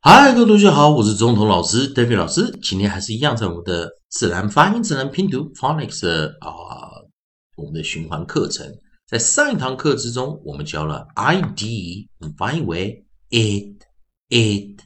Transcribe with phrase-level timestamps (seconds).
[0.00, 2.56] 嗨，各位同学好，我是中童老师 David 老师。
[2.62, 6.52] 今天还是一样，在我们的自然发音、自然拼读 Phonics 的啊，
[7.56, 8.64] 我们的循环课程。
[9.08, 14.78] 在上一堂课之中，我们教了 id，我们发音为 it，it，it。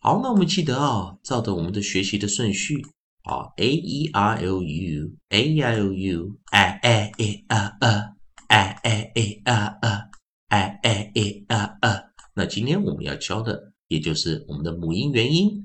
[0.00, 2.82] 好，那我们记得啊，照着我们的学习的顺序
[3.24, 9.78] 啊，a e i o u，a e i o u，a a e a a，a a e a
[9.82, 12.09] a，a a a a。
[12.40, 15.62] 那今天我们要教的，也就是我们的母音元音，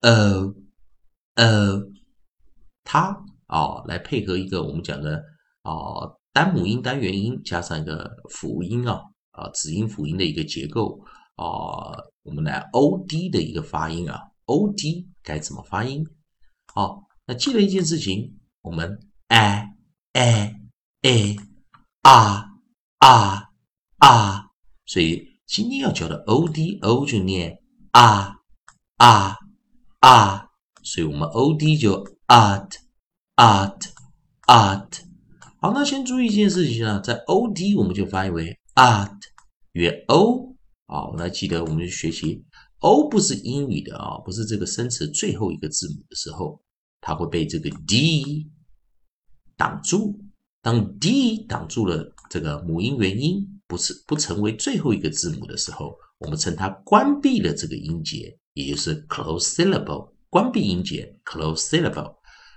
[0.00, 0.52] 呃
[1.36, 1.80] 呃，
[2.82, 5.22] 它啊，来配合一个我们讲的
[5.62, 5.72] 啊
[6.32, 11.00] 单母音单元音加上一个辅音啊啊子音辅音的一个结构
[11.36, 16.04] 啊，我们来 O D 的一个发音啊，O D 该怎么发音？
[16.74, 19.68] 好，那记得一件事情，我们 a
[20.14, 20.56] a
[21.02, 21.36] a
[22.02, 22.48] 啊
[22.98, 23.44] 啊
[23.98, 24.46] 啊，
[24.86, 25.35] 所以。
[25.46, 27.60] 今天要教的 o d o 就念
[27.92, 28.34] 啊
[28.96, 29.36] 啊
[30.00, 30.48] 啊，
[30.82, 32.72] 所以我们 o d 就 art
[33.36, 33.80] art
[34.48, 35.02] art。
[35.60, 39.16] 好，那先注意一件事情啊，在 o d 我们就翻译为 art，
[39.72, 40.56] 约 o。
[40.88, 42.44] 好，那记得我们学习
[42.80, 46.60] o 不是英语的啊，不是这个生词最后一个字母的时候，
[47.00, 48.50] 它会被这个 d
[49.56, 50.18] 挡住。
[50.60, 53.55] 当 d 挡住了这个母音元音。
[53.68, 62.16] 不是不成为最后一个字母的时候，我们称它关闭了这个音节，也就是 close syllable，关闭音节 close syllable。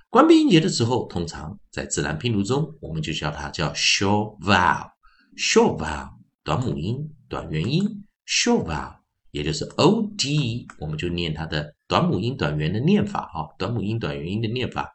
[0.10, 6.10] 关闭音节的时候，通常在自然拼读中，我们就叫它叫 short vowel，short vowel
[6.44, 8.96] 短母音、短元音 short vowel，
[9.32, 14.92] 也就是 o d，我们就念它的短母音短元的念法啊，短母音短元音的念法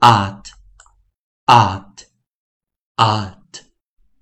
[0.00, 0.44] art
[1.46, 2.04] art
[2.96, 3.37] art。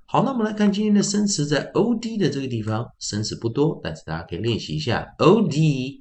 [0.08, 6.00] 好，那我们来看今天的生词，在 o d 的这个地方，生词不多，但是大家可以练习一下 o d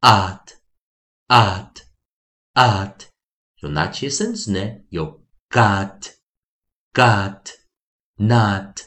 [0.00, 0.52] art
[1.26, 1.82] art
[2.54, 3.06] art
[3.60, 4.60] 有哪些生词呢？
[4.90, 6.12] 有 got
[6.92, 7.50] got
[8.14, 8.82] not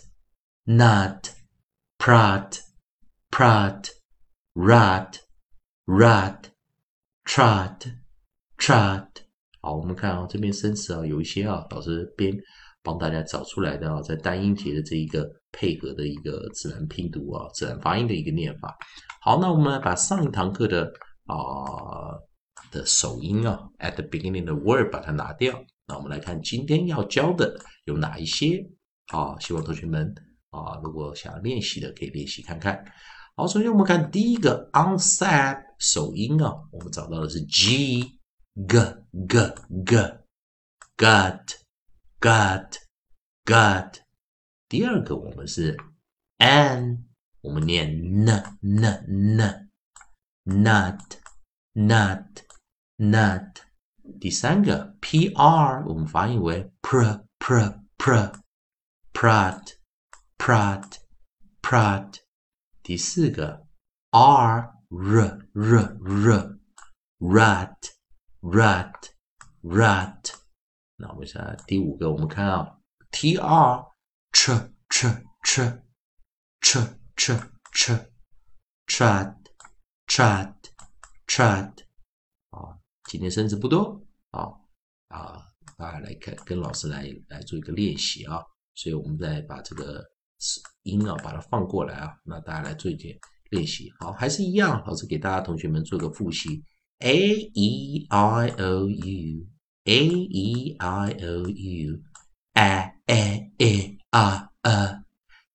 [0.64, 1.28] not
[1.98, 2.60] prad
[3.30, 3.90] prad
[4.54, 5.18] rod
[5.86, 6.40] rod
[7.26, 7.96] trod
[8.58, 9.10] trod
[9.60, 12.34] 好，我们看啊，这边生词啊，有一些啊，老师编。
[12.84, 18.76] 帮大家找出来的啊，在单音节的这一个配合的一个自然拼读啊，自然发音的一个念法。
[19.22, 20.92] 好，那我们来把上一堂课的
[21.26, 21.36] 啊
[22.72, 25.58] 的首音啊，at the beginning 的 word 把它拿掉。
[25.88, 28.60] 那我们来看今天要教的有哪一些
[29.14, 29.40] 啊？
[29.40, 30.14] 希望同学们
[30.50, 32.84] 啊，如果想要练习的，可以练习看看。
[33.36, 38.02] 好，首先我们看第一个 onset 首音啊，我们找到的是 g
[38.68, 38.78] g
[39.28, 39.56] g
[39.86, 39.98] g
[40.98, 41.63] gut。
[42.23, 42.77] got
[43.45, 44.01] got，
[44.69, 45.77] 第二个我们是
[46.39, 47.05] n，
[47.41, 48.29] 我们念 n
[48.61, 49.71] n n
[50.45, 51.19] not
[51.75, 52.43] not
[52.99, 53.63] not，
[54.21, 58.41] 第三个 pr 我们发音为 pr pr pr
[59.13, 59.75] prod
[60.39, 60.99] prod
[61.61, 62.21] prod，
[62.83, 63.67] 第四个
[64.11, 66.59] r r r r
[67.19, 67.91] rat
[68.41, 69.11] rat
[69.63, 70.42] rat。
[71.04, 72.78] 那我们下第五个，我们看啊
[73.12, 73.86] ，t r
[74.32, 74.52] ch
[74.88, 75.60] ch ch
[76.62, 76.80] ch
[77.18, 77.38] ch
[77.74, 78.00] ch
[78.88, 79.36] trad
[80.08, 80.56] trad
[81.28, 81.74] trad
[82.52, 84.48] 啊，今天生词不多啊
[85.10, 85.44] 啊，
[85.78, 88.42] 大家来看，跟老师来来做一个练习啊，
[88.74, 90.02] 所以我们再把这个
[90.84, 93.92] 音啊，把它放过来啊，那大家来做一点练习。
[94.00, 96.64] 好，还是一样，老师给大家同学们做个复习
[97.00, 99.53] ，a e i o u。
[99.86, 102.02] A e i o u
[102.54, 105.04] a e e r e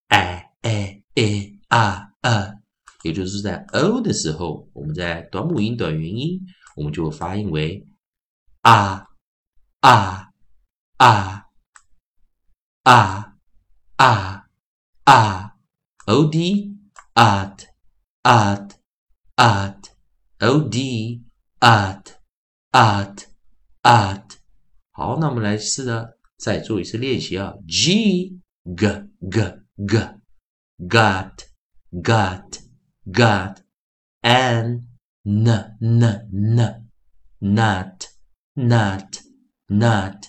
[0.08, 2.58] a e e r
[3.04, 6.40] 也就是在 o 的时候，我们在短母音短元音，
[6.76, 7.86] 我们就发音为
[8.62, 9.06] 啊
[9.80, 10.30] 啊
[10.98, 11.46] 啊
[12.82, 13.34] 啊
[13.96, 14.44] 啊
[15.04, 15.54] 啊
[16.06, 16.76] o d
[17.14, 17.66] art
[18.22, 18.72] art
[19.36, 19.84] art
[20.40, 21.24] o d
[21.60, 22.16] art
[22.72, 23.27] art
[23.87, 24.35] art，
[24.91, 27.53] 好，那我们来试着再做一次练习啊。
[27.67, 28.39] G
[28.75, 28.87] g
[29.31, 29.97] g g
[30.87, 31.45] got
[31.91, 32.59] got
[33.05, 33.57] got
[34.21, 34.87] n
[35.23, 36.89] n n n
[37.39, 38.07] not
[38.53, 39.21] not
[39.67, 40.27] not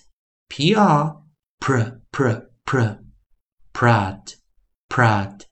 [0.49, 1.23] pr
[1.61, 3.05] pr pr pr
[3.73, 4.35] prod
[4.89, 5.47] prod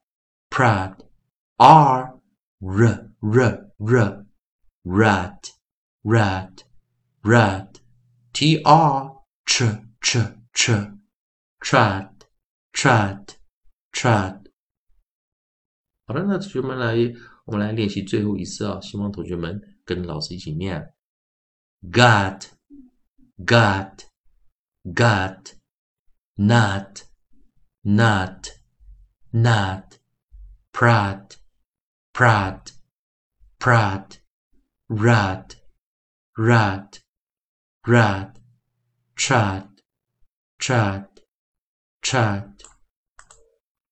[0.50, 0.97] prod
[1.56, 2.20] r
[2.61, 4.26] r r r
[4.85, 5.50] rat
[6.03, 6.64] rat
[7.23, 7.75] rat
[8.37, 9.11] T R
[9.44, 9.62] ch
[10.00, 10.17] ch
[10.53, 10.70] ch
[11.61, 12.11] trad
[12.73, 13.37] trad
[13.93, 14.43] trad
[16.06, 16.97] 好的，那同学们来，
[17.44, 18.81] 我们来练习最后一次啊！
[18.81, 20.93] 希望同学们跟老师一起念：
[21.82, 22.49] got,
[23.38, 24.05] got,
[24.85, 25.53] got,
[26.35, 27.03] not,
[27.82, 28.49] not,
[29.31, 29.94] not,
[30.73, 31.37] prod,
[32.12, 32.73] prod,
[33.59, 34.17] prod,
[34.88, 35.55] rod,
[36.35, 36.99] rod,
[37.88, 38.34] Rod,
[39.16, 39.69] trod,
[40.60, 41.07] trod,
[42.01, 42.51] trod。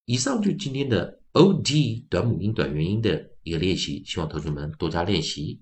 [0.04, 1.22] 以上就是今天的。
[1.36, 5.62] O D 短母音短元音的一个练习，希望同学们多加练习。